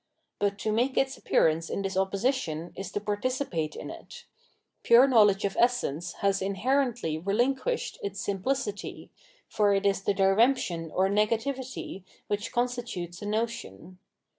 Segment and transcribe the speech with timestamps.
[0.39, 4.25] But to make its appearance in this oppo sition is to participate in it;
[4.81, 9.11] pure knowledge of essence has inherently relinquished its simplicity,
[9.47, 13.99] for it is the diremption or negativity which constitutes the notion.